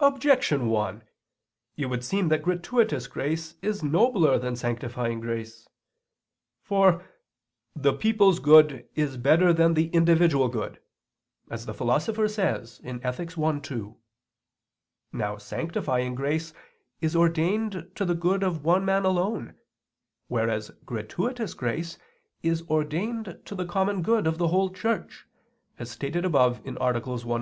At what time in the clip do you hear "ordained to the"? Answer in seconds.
17.16-18.14, 22.68-23.64